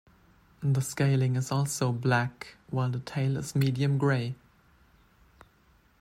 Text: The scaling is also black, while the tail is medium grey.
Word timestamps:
The 0.63 0.81
scaling 0.81 1.35
is 1.35 1.51
also 1.51 1.91
black, 1.91 2.57
while 2.71 2.89
the 2.89 3.01
tail 3.01 3.37
is 3.37 3.53
medium 3.53 3.99
grey. 3.99 4.33